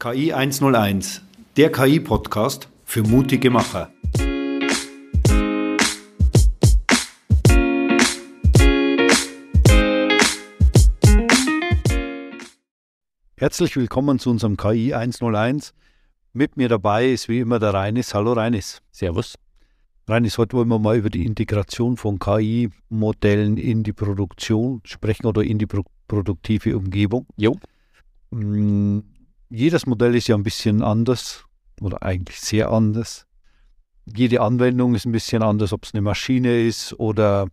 [0.00, 1.22] KI 101,
[1.56, 3.90] der KI-Podcast für mutige Macher.
[13.36, 15.74] Herzlich willkommen zu unserem KI 101.
[16.32, 18.14] Mit mir dabei ist wie immer der Reinis.
[18.14, 18.80] Hallo Reinis.
[18.92, 19.34] Servus.
[20.06, 25.42] Reinis, heute wollen wir mal über die Integration von KI-Modellen in die Produktion sprechen oder
[25.42, 27.26] in die pro produktive Umgebung.
[27.36, 27.56] Jo.
[28.30, 29.00] Mm,
[29.50, 31.44] jedes Modell ist ja ein bisschen anders
[31.80, 33.26] oder eigentlich sehr anders.
[34.04, 37.48] Jede Anwendung ist ein bisschen anders, ob es eine Maschine ist oder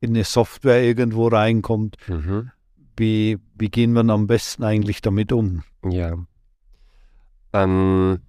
[0.00, 1.96] in eine Software irgendwo reinkommt.
[2.08, 2.50] Mhm.
[2.96, 5.62] Wie, wie gehen wir am besten eigentlich damit um?
[5.84, 6.16] Ja.
[7.52, 8.20] Ähm,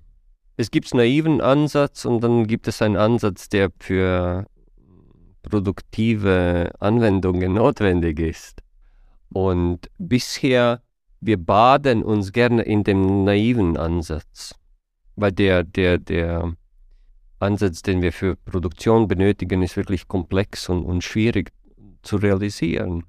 [0.58, 4.46] es gibt einen naiven Ansatz und dann gibt es einen Ansatz, der für
[5.44, 8.62] produktive Anwendungen notwendig ist.
[9.30, 10.82] Und bisher,
[11.28, 14.56] wir baden uns gerne in dem naiven Ansatz,
[15.18, 16.54] weil der, der, der
[17.40, 21.52] Ansatz, den wir für Produktion benötigen, ist wirklich komplex und, und schwierig
[22.02, 23.04] zu realisieren.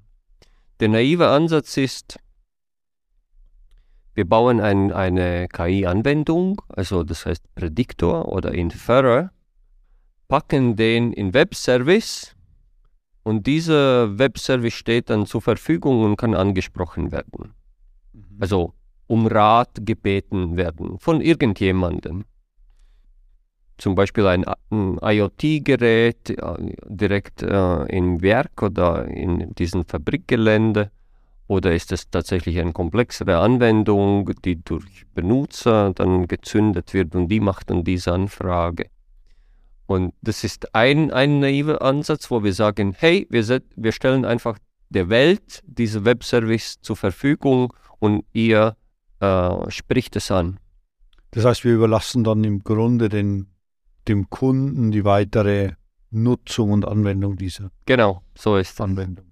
[0.81, 2.19] Der naive Ansatz ist,
[4.15, 9.31] wir bauen ein, eine KI-Anwendung, also das heißt Prädiktor oder Inferrer,
[10.27, 12.35] packen den in Webservice
[13.23, 17.53] und dieser Webservice steht dann zur Verfügung und kann angesprochen werden.
[18.29, 18.37] Mhm.
[18.39, 18.73] Also
[19.07, 22.25] um Rat gebeten werden von irgendjemandem.
[23.77, 30.91] Zum Beispiel ein, ein IoT-Gerät äh, direkt äh, im Werk oder in diesem Fabrikgelände.
[31.47, 37.39] Oder ist es tatsächlich eine komplexere Anwendung, die durch Benutzer dann gezündet wird und die
[37.39, 38.85] macht dann diese Anfrage?
[39.87, 44.59] Und das ist ein, ein naiver Ansatz, wo wir sagen, hey, wir, wir stellen einfach
[44.89, 48.75] der Welt diese Webservice zur Verfügung und ihr
[49.19, 50.59] äh, spricht es an.
[51.31, 53.47] Das heißt, wir überlassen dann im Grunde den,
[54.07, 55.73] dem Kunden die weitere
[56.11, 59.25] Nutzung und Anwendung dieser genau, so ist Anwendung.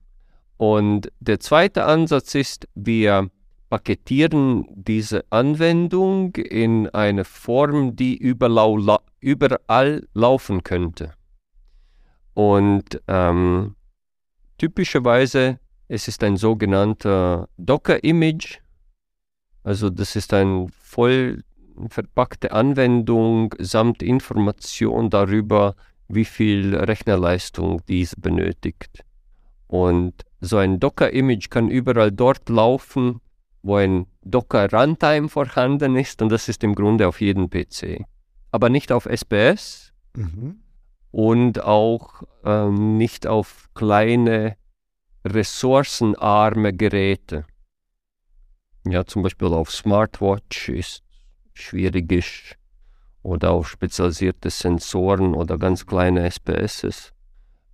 [0.58, 3.30] Und der zweite Ansatz ist, wir
[3.70, 11.14] paketieren diese Anwendung in eine Form, die überall, überall laufen könnte.
[12.34, 13.76] Und ähm,
[14.58, 18.60] typischerweise es ist ein sogenannter Docker-Image.
[19.64, 21.44] Also das ist eine voll
[21.90, 25.76] verpackte Anwendung samt Information darüber,
[26.08, 29.04] wie viel Rechnerleistung diese benötigt.
[29.68, 33.22] Und so ein Docker-Image kann überall dort laufen,
[33.62, 38.06] wo ein Docker Runtime vorhanden ist und das ist im Grunde auf jedem PC.
[38.52, 40.62] Aber nicht auf SPS mhm.
[41.12, 44.58] Und auch ähm, nicht auf kleine
[45.26, 47.46] ressourcenarme Geräte.
[48.86, 51.04] Ja, zum Beispiel auf Smartwatch ist
[51.54, 52.58] schwierig
[53.24, 57.14] oder auf spezialisierte Sensoren oder ganz kleine SPSs.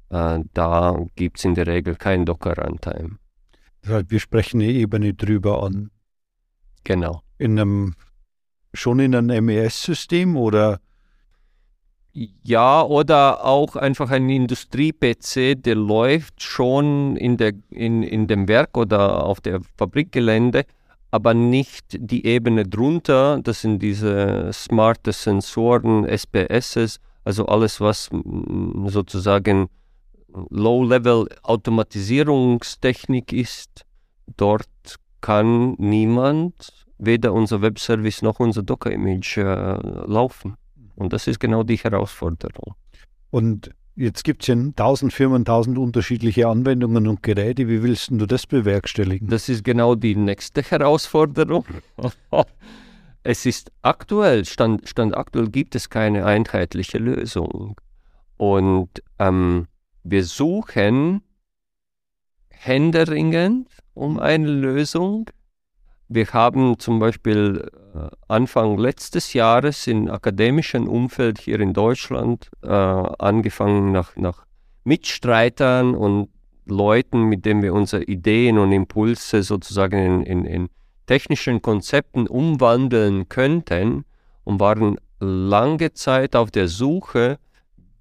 [0.09, 3.17] Äh, da gibt es in der Regel kein Docker-Runtime.
[3.81, 5.91] Das heißt, wir sprechen eine Ebene drüber an.
[6.83, 7.21] Genau.
[7.37, 7.95] In einem,
[8.73, 10.79] schon in einem MES-System oder?
[12.13, 18.77] Ja, oder auch einfach ein Industrie-PC, der läuft schon in, der, in, in dem Werk
[18.77, 20.65] oder auf der Fabrikgelände,
[21.09, 23.39] aber nicht die Ebene drunter.
[23.41, 28.11] Das sind diese smarte Sensoren, SPSs, also alles, was
[28.85, 29.69] sozusagen
[30.51, 33.87] Low-Level-Automatisierungstechnik ist.
[34.37, 34.69] Dort
[35.19, 40.57] kann niemand, weder unser Webservice noch unser Docker-Image äh, laufen.
[40.95, 42.75] Und das ist genau die Herausforderung.
[43.29, 47.67] Und jetzt gibt es ja tausend Firmen, tausend unterschiedliche Anwendungen und Geräte.
[47.67, 49.27] Wie willst du das bewerkstelligen?
[49.27, 51.65] Das ist genau die nächste Herausforderung.
[53.23, 57.79] es ist aktuell, Stand, Stand aktuell gibt es keine einheitliche Lösung.
[58.37, 59.67] Und ähm,
[60.03, 61.21] wir suchen
[62.49, 65.29] händeringend um eine Lösung.
[66.13, 72.67] Wir haben zum Beispiel äh, Anfang letztes Jahres im akademischen Umfeld hier in Deutschland äh,
[72.67, 74.45] angefangen, nach, nach
[74.83, 76.29] Mitstreitern und
[76.65, 80.69] Leuten, mit denen wir unsere Ideen und Impulse sozusagen in, in, in
[81.07, 84.05] technischen Konzepten umwandeln könnten
[84.43, 87.39] und waren lange Zeit auf der Suche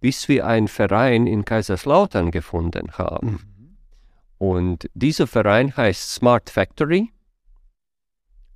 [0.02, 3.30] bis wir einen Verein in Kaiserslautern gefunden haben.
[3.30, 3.76] Mhm.
[4.36, 7.10] Und dieser Verein heißt Smart Factory.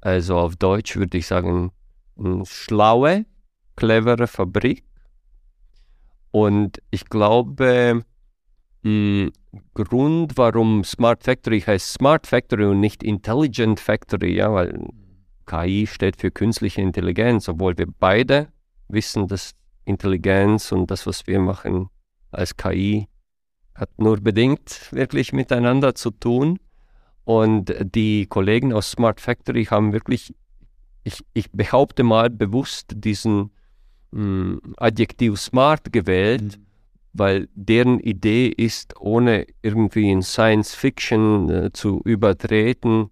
[0.06, 1.72] Also auf Deutsch würde ich sagen,
[2.16, 3.26] eine schlaue,
[3.74, 4.84] clevere Fabrik.
[6.30, 8.04] Und ich glaube,
[8.82, 9.30] mh,
[9.74, 14.78] Grund, warum Smart Factory heißt Smart Factory und nicht Intelligent Factory, ja, weil
[15.44, 18.46] KI steht für künstliche Intelligenz, obwohl wir beide
[18.86, 19.56] wissen, dass
[19.86, 21.90] Intelligenz und das, was wir machen
[22.30, 23.08] als KI,
[23.74, 26.60] hat nur bedingt wirklich miteinander zu tun.
[27.26, 30.32] Und die Kollegen aus Smart Factory haben wirklich,
[31.02, 33.50] ich, ich behaupte mal bewusst diesen
[34.12, 34.20] mh,
[34.62, 36.66] hm, Adjektiv smart gewählt, mhm.
[37.14, 43.10] weil deren Idee ist, ohne irgendwie in Science Fiction äh, zu übertreten,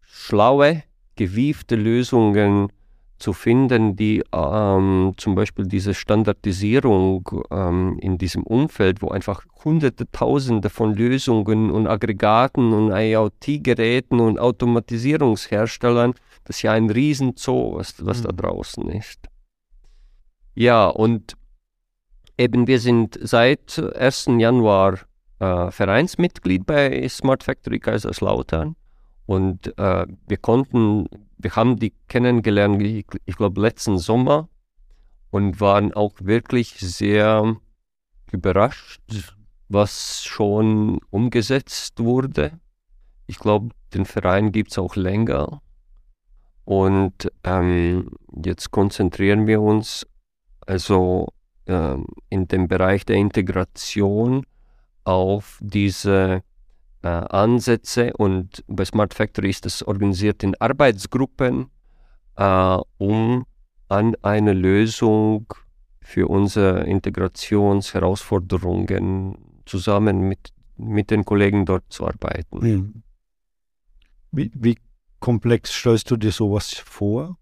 [0.00, 0.82] schlaue,
[1.16, 2.72] gewiefte Lösungen
[3.20, 10.10] zu finden, die ähm, zum Beispiel diese Standardisierung ähm, in diesem Umfeld, wo einfach hunderte,
[10.10, 16.14] tausende von Lösungen und Aggregaten und IoT-Geräten und Automatisierungsherstellern,
[16.44, 18.24] das ist ja ein Riesenzoo, was, was mhm.
[18.24, 19.20] da draußen ist.
[20.54, 21.36] Ja, und
[22.38, 24.30] eben wir sind seit 1.
[24.38, 24.98] Januar
[25.38, 28.76] äh, Vereinsmitglied bei Smart Factory Kaiserslautern
[29.30, 31.06] und äh, wir konnten
[31.42, 34.48] wir haben die kennengelernt, ich, ich glaube, letzten Sommer
[35.30, 37.56] und waren auch wirklich sehr
[38.30, 39.00] überrascht,
[39.68, 42.58] was schon umgesetzt wurde.
[43.26, 45.62] Ich glaube, den Verein gibt es auch länger.
[46.64, 48.10] Und ähm,
[48.44, 50.06] jetzt konzentrieren wir uns
[50.66, 51.28] also
[51.66, 54.44] ähm, in dem Bereich der Integration
[55.04, 56.42] auf diese
[57.02, 61.70] äh, Ansätze und bei Smart Factory ist es organisiert in Arbeitsgruppen,
[62.36, 63.46] äh, um
[63.88, 65.46] an eine Lösung
[66.00, 72.60] für unsere Integrationsherausforderungen zusammen mit, mit den Kollegen dort zu arbeiten.
[74.32, 74.78] Wie, wie
[75.18, 77.36] komplex stellst du dir sowas vor?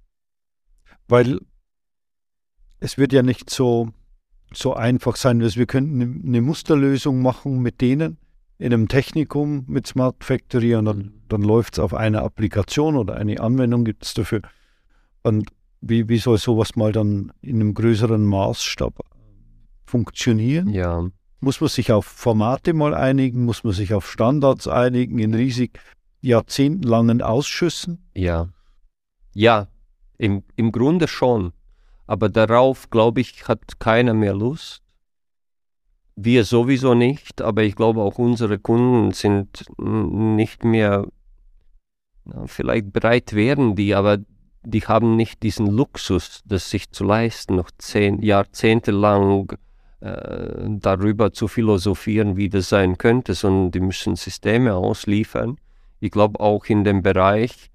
[1.07, 1.41] Weil
[2.81, 3.91] es wird ja nicht so,
[4.53, 8.19] so einfach sein, dass wir könnten eine Musterlösung machen mit denen,
[8.59, 13.15] in einem Technikum mit Smart Factory und dann, dann läuft es auf eine Applikation oder
[13.15, 14.43] eine Anwendung gibt es dafür.
[15.23, 15.51] Und
[15.81, 18.99] wie, wie soll sowas mal dann in einem größeren Maßstab
[19.85, 20.69] funktionieren?
[20.69, 21.09] Ja.
[21.41, 23.45] Muss man sich auf Formate mal einigen?
[23.45, 25.79] Muss man sich auf Standards einigen in riesig
[26.21, 28.09] jahrzehntelangen Ausschüssen?
[28.15, 28.49] Ja.
[29.35, 29.69] Ja,
[30.17, 31.53] im, im Grunde schon.
[32.09, 34.83] Aber darauf, glaube ich, hat keiner mehr Lust.
[36.21, 41.07] Wir sowieso nicht, aber ich glaube auch unsere Kunden sind nicht mehr,
[42.47, 44.19] vielleicht bereit werden die, aber
[44.65, 49.57] die haben nicht diesen Luxus, das sich zu leisten, noch zehn, Jahrzehnte lang
[50.01, 55.57] äh, darüber zu philosophieren, wie das sein könnte, sondern die müssen Systeme ausliefern.
[56.01, 57.71] Ich glaube auch in dem Bereich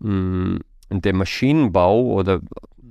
[0.00, 0.58] mh,
[0.90, 2.40] der Maschinenbau oder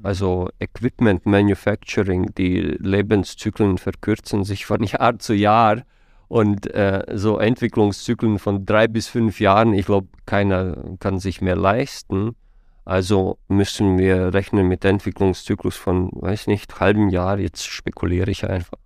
[0.06, 5.82] also Equipment Manufacturing, die Lebenszyklen verkürzen sich von Jahr zu Jahr
[6.28, 11.56] und äh, so Entwicklungszyklen von drei bis fünf Jahren, ich glaube, keiner kann sich mehr
[11.56, 12.36] leisten.
[12.84, 18.78] Also müssen wir rechnen mit Entwicklungszyklus von, weiß nicht, halbem Jahr, jetzt spekuliere ich einfach.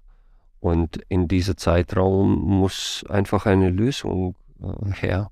[0.62, 5.32] Und in diesem Zeitraum muss einfach eine Lösung äh, her,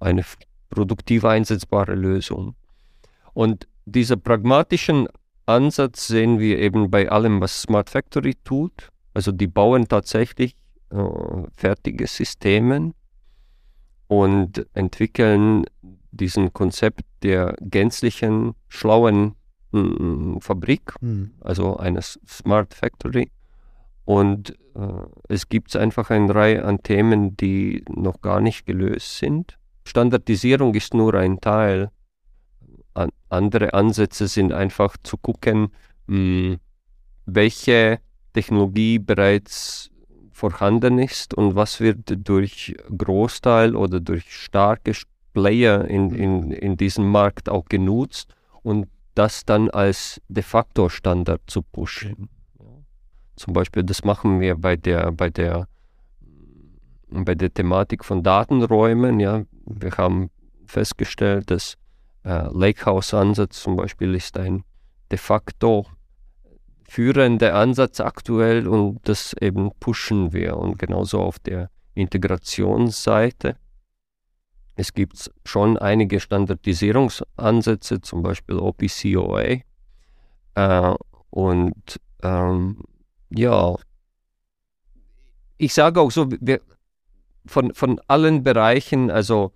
[0.00, 0.24] eine
[0.70, 2.56] produktiv einsetzbare Lösung.
[3.32, 5.08] Und dieser pragmatischen
[5.50, 8.90] Ansatz sehen wir eben bei allem, was Smart Factory tut.
[9.14, 10.56] Also die bauen tatsächlich
[10.90, 10.96] äh,
[11.52, 12.92] fertige Systeme
[14.08, 15.64] und entwickeln
[16.10, 19.34] diesen Konzept der gänzlichen schlauen
[19.72, 21.32] äh, Fabrik, mhm.
[21.40, 23.30] also eines Smart Factory.
[24.04, 29.58] Und äh, es gibt einfach eine Reihe an Themen, die noch gar nicht gelöst sind.
[29.84, 31.90] Standardisierung ist nur ein Teil
[32.94, 35.72] an, andere Ansätze sind einfach zu gucken,
[36.06, 36.60] mh, hm,
[37.26, 38.00] welche
[38.32, 39.90] Technologie bereits
[40.32, 44.92] vorhanden ist und was wird durch Großteil oder durch starke
[45.32, 51.42] Player in, in, in diesem Markt auch genutzt und das dann als de facto Standard
[51.46, 52.28] zu pushen.
[53.36, 55.66] Zum Beispiel, das machen wir bei der, bei der,
[57.08, 59.20] bei der Thematik von Datenräumen.
[59.20, 59.44] Ja.
[59.66, 60.30] Wir haben
[60.66, 61.76] festgestellt, dass
[62.24, 64.64] äh, Lakehouse-Ansatz zum Beispiel ist ein
[65.10, 65.86] de facto
[66.88, 73.56] führender Ansatz aktuell und das eben pushen wir und genauso auf der Integrationsseite.
[74.76, 79.60] Es gibt schon einige Standardisierungsansätze, zum Beispiel OPCOA.
[80.54, 80.94] Äh,
[81.30, 82.82] und ähm,
[83.28, 83.76] ja,
[85.58, 86.60] ich sage auch so, wir,
[87.46, 89.52] von, von allen Bereichen, also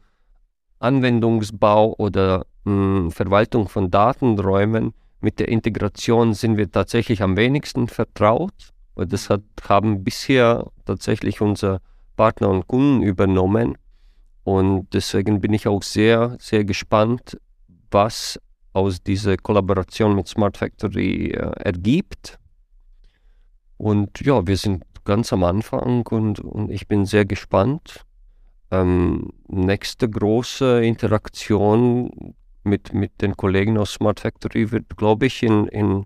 [0.78, 8.74] Anwendungsbau oder mh, Verwaltung von Datenräumen, mit der Integration sind wir tatsächlich am wenigsten vertraut.
[8.94, 11.80] Und das hat, haben bisher tatsächlich unsere
[12.16, 13.78] Partner und Kunden übernommen.
[14.44, 17.38] Und deswegen bin ich auch sehr, sehr gespannt,
[17.90, 18.38] was
[18.74, 22.38] aus dieser Kollaboration mit Smart Factory äh, ergibt.
[23.78, 28.04] Und ja, wir sind ganz am Anfang und, und ich bin sehr gespannt.
[28.70, 35.66] Ähm, nächste große Interaktion mit, mit den Kollegen aus Smart Factory wird, glaube ich, in,
[35.68, 36.04] in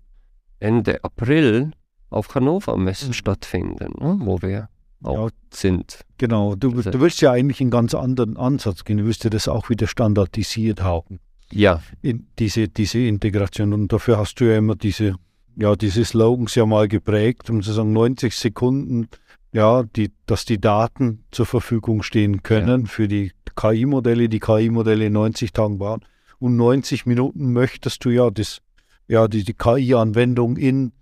[0.59, 1.71] Ende April
[2.09, 3.13] auf Hannover Messe mhm.
[3.13, 4.69] stattfinden, ne, wo wir
[5.03, 6.05] auch ja, sind.
[6.17, 8.97] Genau, du, du willst ja eigentlich einen ganz anderen Ansatz gehen.
[8.97, 11.19] Du willst ja das auch wieder standardisiert haben.
[11.51, 11.81] Ja.
[12.01, 13.73] In diese, diese Integration.
[13.73, 15.15] Und dafür hast du ja immer diese,
[15.55, 19.07] ja, diese Slogans ja mal geprägt, um zu sagen, 90 Sekunden,
[19.51, 22.87] ja, die, dass die Daten zur Verfügung stehen können ja.
[22.87, 26.01] für die KI-Modelle, die KI-Modelle in 90 Tagen waren.
[26.39, 28.61] Und 90 Minuten möchtest du ja das,
[29.07, 30.93] ja, die, die KI-Anwendung in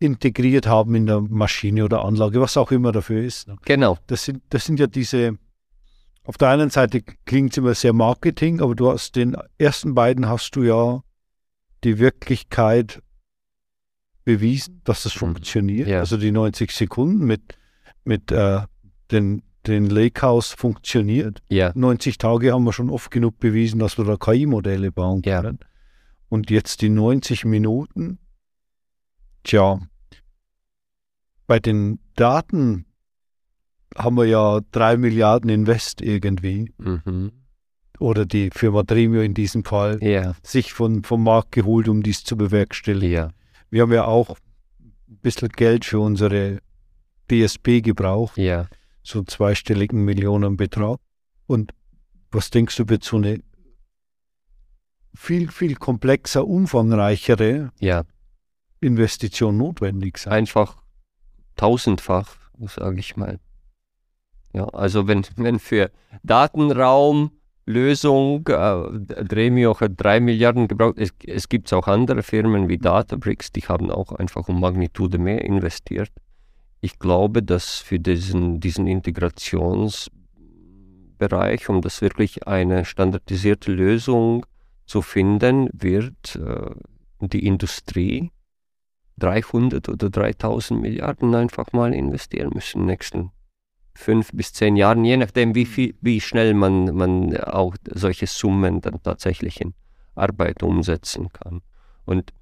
[0.00, 3.48] integriert haben in der Maschine oder Anlage, was auch immer dafür ist.
[3.66, 3.98] Genau.
[4.06, 5.36] Das sind, das sind ja diese,
[6.24, 10.26] auf der einen Seite klingt es immer sehr Marketing, aber du hast den ersten beiden
[10.26, 11.02] hast du ja
[11.84, 13.02] die Wirklichkeit
[14.24, 15.18] bewiesen, dass das mhm.
[15.18, 15.86] funktioniert.
[15.86, 16.00] Ja.
[16.00, 17.58] Also die 90 Sekunden mit,
[18.04, 18.62] mit äh,
[19.10, 21.42] den, den Lakehouse funktioniert.
[21.48, 21.72] Ja.
[21.74, 25.58] 90 Tage haben wir schon oft genug bewiesen, dass wir da KI-Modelle bauen können.
[25.60, 25.66] Ja.
[26.28, 28.18] Und jetzt die 90 Minuten,
[29.42, 29.80] tja,
[31.46, 32.86] bei den Daten
[33.96, 36.72] haben wir ja drei Milliarden Invest irgendwie.
[36.78, 37.32] Mhm.
[37.98, 40.34] Oder die Firma Dremio in diesem Fall yeah.
[40.42, 43.12] sich von, vom Markt geholt, um dies zu bewerkstelligen.
[43.12, 43.30] Yeah.
[43.68, 44.36] Wir haben ja auch
[44.80, 46.60] ein bisschen Geld für unsere
[47.30, 48.38] DSP gebraucht.
[48.38, 48.68] Yeah.
[49.02, 50.98] So zweistelligen Millionenbetrag.
[51.46, 51.72] Und
[52.30, 53.42] was denkst du, wird so eine
[55.14, 57.72] viel, viel komplexer, umfangreichere
[58.80, 60.32] Investition notwendig sein?
[60.34, 60.82] Einfach
[61.56, 63.40] tausendfach, sage ich mal.
[64.52, 65.90] Ja, also wenn, wenn für
[66.22, 67.30] Datenraum
[67.70, 70.98] Lösung, äh, Dremio hat drei Milliarden gebraucht.
[70.98, 75.44] Es, es gibt auch andere Firmen wie Databricks, die haben auch einfach um Magnitude mehr
[75.44, 76.10] investiert.
[76.80, 84.46] Ich glaube, dass für diesen, diesen Integrationsbereich, um das wirklich eine standardisierte Lösung
[84.86, 86.70] zu finden, wird äh,
[87.20, 88.30] die Industrie
[89.18, 93.32] 300 oder 3000 Milliarden einfach mal investieren müssen in den nächsten
[93.94, 98.80] fünf bis zehn Jahren, je nachdem, wie, viel, wie schnell man, man auch solche Summen
[98.80, 99.74] dann tatsächlich in
[100.14, 101.60] Arbeit umsetzen kann.
[102.06, 102.32] Und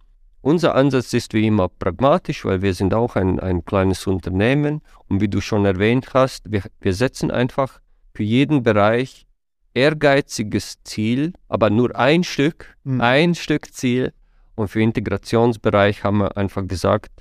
[0.48, 5.20] unser Ansatz ist wie immer pragmatisch, weil wir sind auch ein, ein kleines Unternehmen und
[5.20, 7.80] wie du schon erwähnt hast, wir, wir setzen einfach
[8.14, 9.26] für jeden Bereich
[9.74, 13.00] ehrgeiziges Ziel, aber nur ein Stück, mhm.
[13.02, 14.14] ein Stück Ziel
[14.54, 17.12] und für Integrationsbereich haben wir einfach gesagt,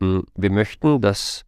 [0.00, 1.45] hm, wir möchten, dass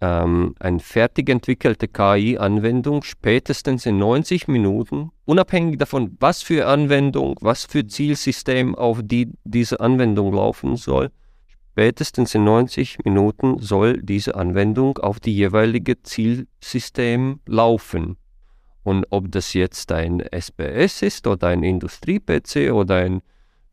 [0.00, 7.64] ähm, eine fertig entwickelte KI-Anwendung spätestens in 90 Minuten, unabhängig davon, was für Anwendung, was
[7.64, 11.10] für Zielsystem auf die diese Anwendung laufen soll,
[11.72, 18.16] spätestens in 90 Minuten soll diese Anwendung auf die jeweilige Zielsystem laufen.
[18.82, 23.20] Und ob das jetzt ein SPS ist oder ein Industrie-PC oder ein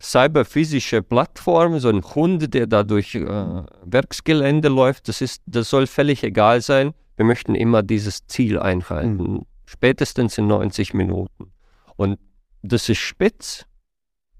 [0.02, 5.88] cyberphysische Plattform, so ein Hund, der da durch äh, Werksgelände läuft, das, ist, das soll
[5.88, 6.94] völlig egal sein.
[7.16, 9.46] Wir möchten immer dieses Ziel einhalten, mhm.
[9.66, 11.52] spätestens in 90 Minuten.
[11.96, 12.20] Und
[12.62, 13.66] das ist spitz,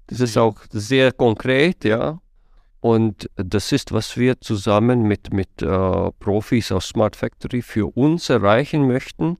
[0.06, 2.20] das ist auch sehr konkret, ja.
[2.80, 8.30] Und das ist, was wir zusammen mit, mit äh, Profis aus Smart Factory für uns
[8.30, 9.38] erreichen möchten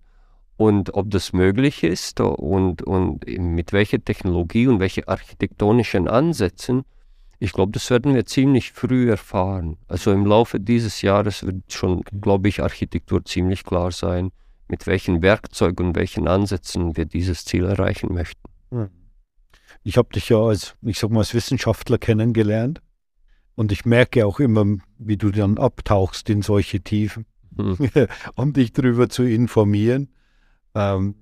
[0.59, 6.83] und ob das möglich ist und, und mit welcher Technologie und welchen architektonischen Ansätzen,
[7.39, 9.77] ich glaube, das werden wir ziemlich früh erfahren.
[9.87, 14.33] Also im Laufe dieses Jahres wird schon, glaube ich, Architektur ziemlich klar sein,
[14.67, 18.43] mit welchen Werkzeugen und welchen Ansätzen wir dieses Ziel erreichen möchten.
[18.71, 18.89] Hm.
[19.85, 22.83] Ich habe dich ja als, ich sag mal, als Wissenschaftler kennengelernt
[23.55, 24.67] und ich merke auch immer,
[24.99, 27.79] wie du dann abtauchst in solche Tiefen, hm.
[28.35, 30.09] um dich darüber zu informieren.
[30.79, 31.17] Ähm,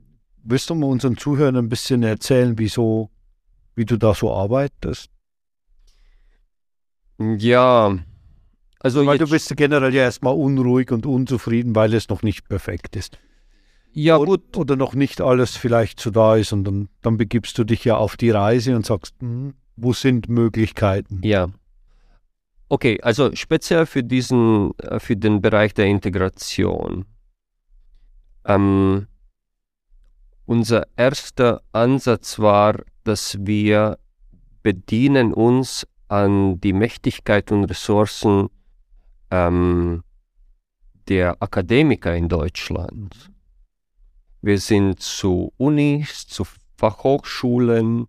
[0.45, 3.11] willst du mal unseren Zuhörern ein bisschen erzählen, wieso,
[3.75, 5.09] wie du da so arbeitest?
[7.19, 7.97] Ja,
[8.81, 12.95] also weil du bist generell ja erstmal unruhig und unzufrieden, weil es noch nicht perfekt
[12.97, 13.19] ist.
[13.93, 14.57] Ja, oder, gut.
[14.59, 17.97] Oder noch nicht alles vielleicht so da ist und dann, dann begibst du dich ja
[17.97, 21.21] auf die Reise und sagst, hm, wo sind Möglichkeiten?
[21.25, 21.49] Ja.
[22.69, 27.07] Okay, also speziell für diesen, äh, für den Bereich der Integration.
[28.45, 29.07] Ähm,
[30.47, 33.99] unser erster Ansatz war, dass wir
[34.63, 38.49] bedienen uns an die Mächtigkeit und Ressourcen
[39.31, 40.03] ähm,
[41.09, 43.31] der Akademiker in Deutschland.
[44.43, 46.45] Wir sind zu Unis, zu
[46.77, 48.07] Fachhochschulen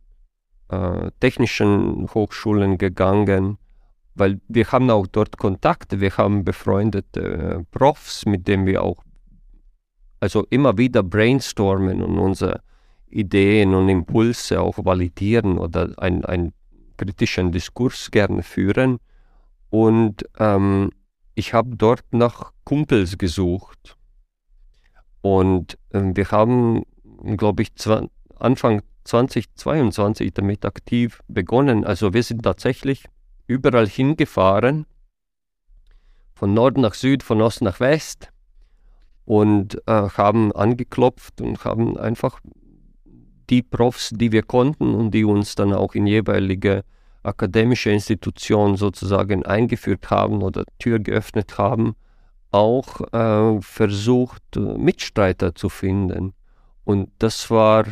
[0.69, 3.57] äh, technischen Hochschulen gegangen,
[4.15, 9.03] weil wir haben auch dort Kontakte, wir haben befreundete äh, Profs, mit denen wir auch
[10.19, 12.61] also immer wieder brainstormen und unsere
[13.09, 16.53] Ideen und Impulse auch validieren oder einen
[16.97, 18.97] kritischen Diskurs gerne führen.
[19.69, 20.91] Und ähm,
[21.35, 23.97] ich habe dort nach Kumpels gesucht.
[25.21, 26.83] Und ähm, wir haben,
[27.37, 27.69] glaube ich,
[28.39, 31.85] Anfang 2022 damit aktiv begonnen.
[31.85, 33.05] Also wir sind tatsächlich
[33.45, 34.85] überall hingefahren,
[36.35, 38.31] von Nord nach Süd, von Ost nach West
[39.27, 42.39] und äh, haben angeklopft und haben einfach
[43.49, 46.85] die Profs, die wir konnten und die uns dann auch in jeweilige
[47.23, 51.95] akademische Institutionen sozusagen eingeführt haben oder Tür geöffnet haben,
[52.51, 56.33] auch äh, versucht, äh, Mitstreiter zu finden.
[56.85, 57.83] Und das war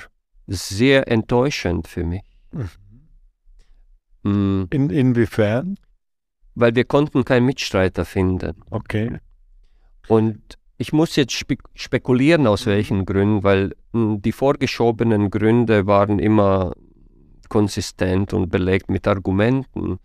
[0.47, 2.23] sehr enttäuschend für mich.
[2.53, 2.69] Mhm.
[4.23, 4.67] Mm.
[4.69, 5.75] In, inwiefern?
[6.55, 8.61] Weil wir konnten keinen Mitstreiter finden.
[8.69, 9.19] Okay.
[10.07, 16.19] Und ich muss jetzt spe spekulieren, aus welchen Gründen, weil hm, die vorgeschobenen Gründe waren
[16.19, 16.73] immer
[17.49, 19.99] konsistent und belegt mit Argumenten.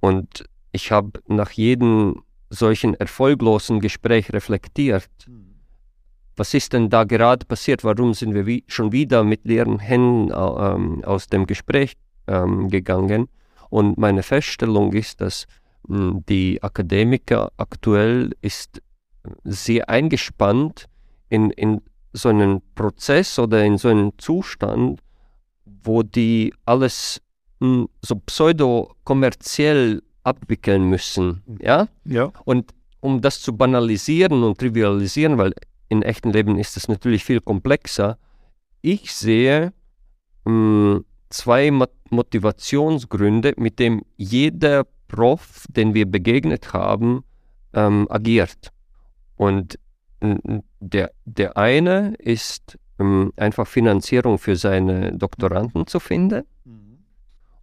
[0.00, 5.08] Und ich habe nach jedem solchen erfolglosen Gespräch reflektiert.
[6.36, 7.84] Was ist denn da gerade passiert?
[7.84, 11.94] Warum sind wir wie, schon wieder mit leeren Händen ähm, aus dem Gespräch
[12.26, 13.28] ähm, gegangen?
[13.70, 15.46] Und meine Feststellung ist, dass
[15.88, 18.82] mh, hm, die Akademiker aktuell ist
[19.44, 20.88] sehr eingespannt
[21.28, 21.80] in, in
[22.12, 25.00] so einen Prozess oder in so einen Zustand,
[25.64, 27.20] wo die alles
[27.60, 31.42] mh, hm, so pseudo-kommerziell abwickeln müssen.
[31.60, 31.88] Ja?
[32.04, 32.32] ja.
[32.44, 35.54] Und um das zu banalisieren und trivialisieren, weil
[35.88, 38.18] in echten Leben ist es natürlich viel komplexer,
[38.80, 39.72] ich sehe
[40.44, 41.70] mh, hm, zwei
[42.10, 47.24] Motivationsgründe, mit denen jeder Prof, den wir begegnet haben,
[47.72, 48.72] ähm, agiert.
[49.36, 49.78] Und
[50.80, 56.44] der, der eine ist ähm, einfach Finanzierung für seine Doktoranden zu finden.
[56.64, 56.98] Mhm.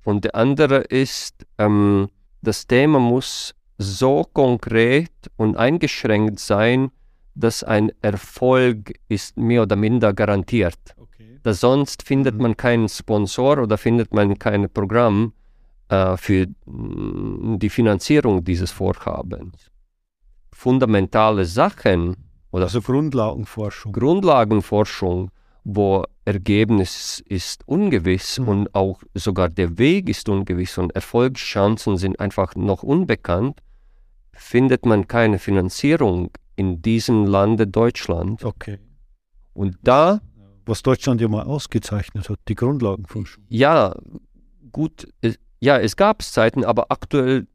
[0.03, 2.09] Und der andere ist, ähm,
[2.41, 6.91] das Thema muss so konkret und eingeschränkt sein,
[7.35, 10.79] dass ein Erfolg ist mehr oder minder garantiert.
[10.97, 11.39] Okay.
[11.43, 12.41] Da sonst findet mhm.
[12.41, 15.31] man keinen Sponsor oder findet man kein Programm
[15.87, 19.68] äh, für die Finanzierung dieses Vorhabens
[20.59, 22.17] fundamentale Sachen
[22.51, 23.93] oder also Grundlagenforschung.
[23.93, 25.31] Grundlagenforschung,
[25.63, 28.47] wo Ergebnis ist ungewiss mhm.
[28.49, 33.61] und auch sogar der Weg ist ungewiss und Erfolgschancen sind einfach noch unbekannt,
[34.33, 38.43] findet man keine Finanzierung in diesem Lande Deutschland.
[38.43, 38.79] Okay.
[39.53, 40.19] Und da.
[40.65, 43.45] Was Deutschland ja mal ausgezeichnet hat, die Grundlagenforschung.
[43.47, 43.95] Ja,
[44.73, 45.07] gut,
[45.61, 47.47] ja, es gab Zeiten, aber aktuell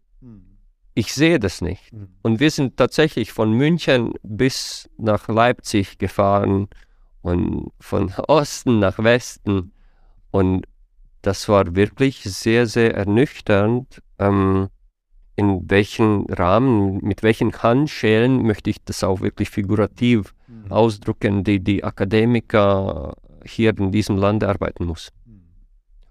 [0.94, 1.92] ich sehe das nicht.
[1.92, 2.08] Mhm.
[2.22, 6.68] Und wir sind tatsächlich von München bis nach Leipzig gefahren
[7.22, 9.72] und von Osten nach Westen.
[10.30, 10.66] Und
[11.22, 14.68] das war wirklich sehr, sehr ernüchternd, ähm,
[15.36, 20.70] in welchen Rahmen, mit welchen Handschellen möchte ich das auch wirklich figurativ mhm.
[20.70, 25.10] ausdrücken, die die Akademiker hier in diesem Land arbeiten muss.
[25.24, 25.42] Mhm.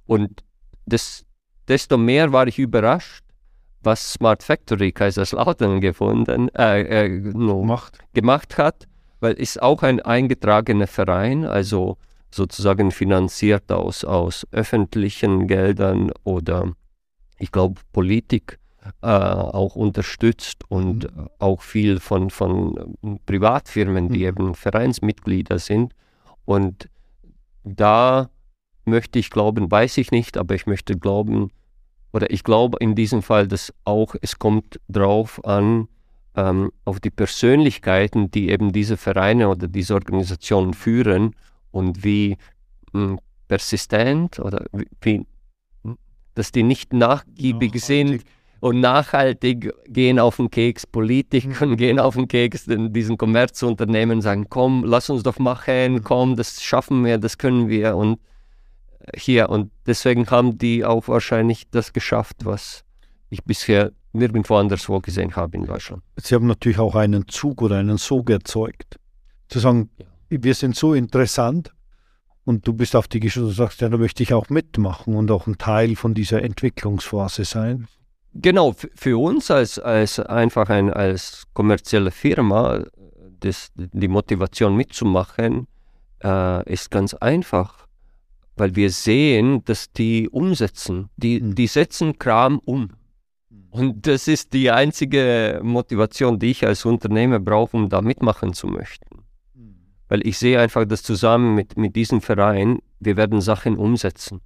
[0.06, 0.43] Und
[0.86, 1.26] das,
[1.69, 3.23] desto mehr war ich überrascht,
[3.84, 8.00] was Smart Factory Kaiserslautern gefunden, äh, äh, no, Macht.
[8.13, 8.88] gemacht hat,
[9.19, 11.98] weil es auch ein eingetragener Verein, also
[12.32, 16.74] sozusagen finanziert aus, aus öffentlichen Geldern oder
[17.38, 18.60] ich glaube Politik
[19.02, 21.30] äh, auch unterstützt und mhm.
[21.39, 24.28] auch viel von, von Privatfirmen, die mhm.
[24.28, 25.93] eben Vereinsmitglieder sind.
[26.46, 26.89] Und
[27.63, 28.30] da
[28.86, 31.52] möchte ich glauben, weiß ich nicht, aber ich möchte glauben,
[32.13, 35.88] oder ich glaube in diesem Fall, dass auch es kommt drauf an,
[36.36, 41.36] ähm, auf die Persönlichkeiten, die eben diese Vereine oder diese Organisationen führen
[41.71, 42.38] und wie
[42.93, 44.65] mh, hm, persistent oder
[45.02, 45.26] wie,
[45.84, 45.97] hm,
[46.36, 47.82] dass die nicht nachgiebig nachhaltig.
[47.82, 48.23] sind
[48.60, 51.78] und nachhaltig gehen auf den Keks Politiker mhm.
[51.78, 56.04] gehen auf den Keks diesen Kommerzunternehmen sagen, komm, lass uns doch machen, mhm.
[56.04, 58.19] komm, das schaffen wir, das können wir und
[59.16, 59.50] hier.
[59.50, 62.84] Und deswegen haben die auch wahrscheinlich das geschafft, was
[63.30, 66.04] ich bisher nirgendwo anderswo gesehen habe in Deutschland.
[66.18, 69.00] Sie haben natürlich auch einen Zug oder einen Sog erzeugt.
[69.50, 70.06] Zu sagen, ja.
[70.44, 71.74] wir sind so interessant
[72.46, 75.32] und du bist auf die Geschichte, du sagst, ja, da möchte ich auch mitmachen und
[75.32, 77.88] auch ein Teil von dieser Entwicklungsphase sein.
[78.36, 82.84] Genau, für uns als, als einfach ein, als kommerzielle Firma,
[83.39, 85.68] das, die Motivation mitzumachen,
[86.24, 87.88] äh, ist ganz einfach
[88.56, 91.10] weil wir sehen, dass die umsetzen.
[91.18, 91.56] Die, Mhm.
[91.56, 92.89] die setzen Kram um.
[93.72, 98.68] Und das ist die einzige Motivation, die ich als Unternehmer brauche, um da mitmachen zu
[98.68, 99.24] möchten.
[100.10, 104.42] Weil ich sehe einfach, dass zusammen mit, mit diesem Verein, wir werden Sachen umsetzen.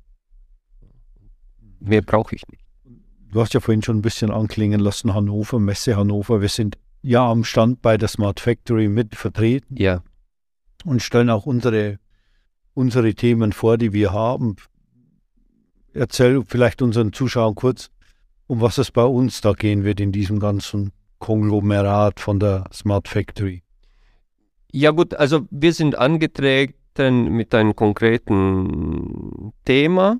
[1.79, 2.63] Mehr brauche ich nicht.
[3.31, 6.41] Du hast ja vorhin schon ein bisschen anklingen lassen, Hannover, Messe Hannover.
[6.41, 10.01] Wir sind ja am Stand bei der Smart Factory mit vertreten Ja,
[10.85, 11.99] und stellen auch unsere,
[12.77, 14.55] unsere Themen vor, die wir haben.
[15.93, 17.89] Erzähl vielleicht unseren Zuschauern kurz,
[18.45, 23.07] um was es bei uns da gehen wird in diesem ganzen Konglomerat von der Smart
[23.07, 23.63] Factory.
[24.71, 30.19] Ja gut, also wir sind angetreten mit einem konkreten Thema.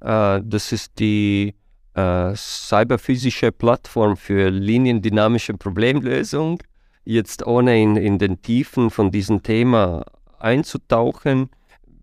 [0.00, 1.54] Äh, das ist die
[1.94, 6.60] äh, cyberphysische Plattform für liniendynamische Problemlösung.
[7.04, 10.04] Jetzt ohne in, in den Tiefen von diesem Thema
[10.40, 11.50] einzutauchen.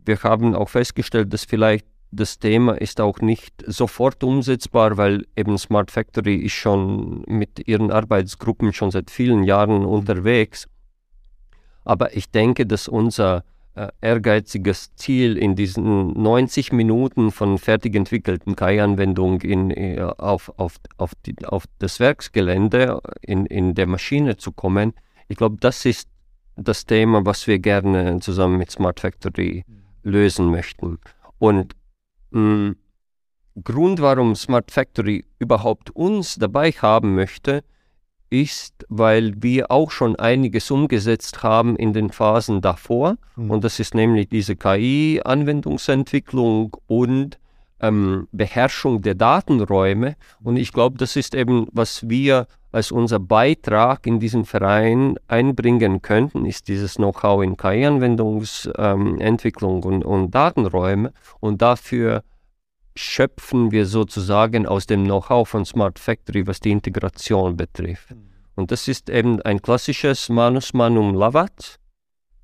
[0.05, 5.57] Wir haben auch festgestellt, dass vielleicht das Thema ist auch nicht sofort umsetzbar, weil eben
[5.57, 10.67] Smart Factory ist schon mit ihren Arbeitsgruppen schon seit vielen Jahren unterwegs.
[11.83, 13.43] Aber ich denke, dass unser
[13.75, 20.75] äh, ehrgeiziges Ziel in diesen 90 Minuten von fertig entwickelten KI-Anwendung in, äh, auf, auf,
[20.97, 24.93] auf, die, auf das Werksgelände in, in der Maschine zu kommen,
[25.27, 26.09] ich glaube, das ist
[26.55, 29.63] das Thema, was wir gerne zusammen mit Smart Factory
[30.03, 30.99] lösen möchten.
[31.39, 31.75] Und
[32.31, 32.73] mh,
[33.63, 37.63] Grund, warum Smart Factory überhaupt uns dabei haben möchte,
[38.29, 43.17] ist, weil wir auch schon einiges umgesetzt haben in den Phasen davor.
[43.35, 43.51] Mhm.
[43.51, 47.37] Und das ist nämlich diese KI-Anwendungsentwicklung und
[47.79, 50.15] ähm, Beherrschung der Datenräume.
[50.41, 56.01] Und ich glaube, das ist eben, was wir als unser Beitrag in diesen Verein einbringen
[56.01, 61.13] könnten, ist dieses Know-how in KI-Anwendungsentwicklung und, und Datenräume.
[61.39, 62.23] Und dafür
[62.95, 68.15] schöpfen wir sozusagen aus dem Know-how von Smart Factory, was die Integration betrifft.
[68.55, 71.77] Und das ist eben ein klassisches Manus Manum Lavat.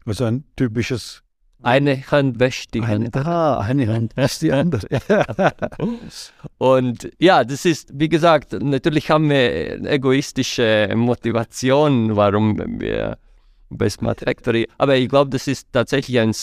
[0.05, 1.23] Also ein typisches
[1.61, 3.25] Eine Hand wäscht die eine, andere.
[3.25, 4.87] ah, eine Hand ist die andere.
[6.57, 13.17] Und ja, das ist, wie gesagt, natürlich haben wir egoistische Motivationen, warum wir
[13.69, 16.33] bei Smart Factory, aber ich glaube, das ist tatsächlich eine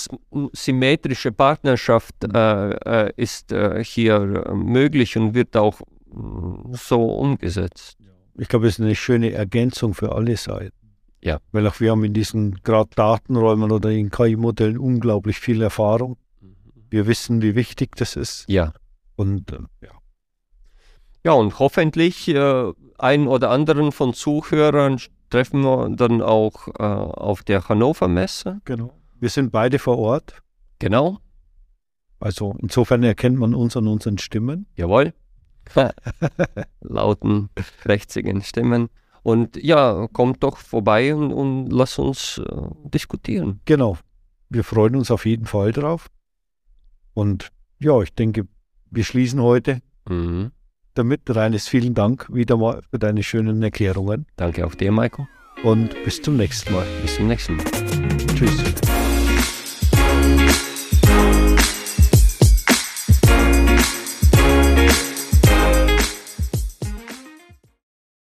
[0.52, 4.20] symmetrische Partnerschaft, äh, äh, ist äh, hier
[4.54, 5.80] möglich und wird auch
[6.12, 7.98] mm, so umgesetzt.
[8.38, 10.75] Ich glaube, es ist eine schöne Ergänzung für alle Seiten.
[11.26, 11.40] Ja.
[11.50, 16.18] Weil auch wir haben in diesen gerade Datenräumen oder in KI-Modellen unglaublich viel Erfahrung.
[16.88, 18.44] Wir wissen, wie wichtig das ist.
[18.48, 18.72] Ja.
[19.16, 19.90] Und äh, ja.
[21.24, 27.42] Ja, und hoffentlich äh, einen oder anderen von Zuhörern treffen wir dann auch äh, auf
[27.42, 28.60] der Hannover Messe.
[28.64, 28.94] genau.
[29.18, 30.42] Wir sind beide vor Ort.
[30.78, 31.18] Genau,
[32.20, 34.66] Also insofern erkennt man uns an unseren Stimmen.
[34.76, 35.12] jawohl.
[36.82, 37.48] Lauten,
[37.80, 38.90] krächzigen Stimmen.
[39.26, 42.44] Und ja, kommt doch vorbei und, und lass uns äh,
[42.84, 43.58] diskutieren.
[43.64, 43.98] Genau.
[44.48, 46.06] Wir freuen uns auf jeden Fall drauf.
[47.12, 47.48] Und
[47.80, 48.46] ja, ich denke,
[48.92, 50.52] wir schließen heute Mhm.
[50.94, 51.22] damit.
[51.28, 54.26] Reines, vielen Dank wieder mal für deine schönen Erklärungen.
[54.36, 55.26] Danke auch dir, Michael.
[55.64, 56.86] Und bis zum nächsten Mal.
[57.02, 57.64] Bis zum nächsten Mal.
[58.36, 58.95] Tschüss.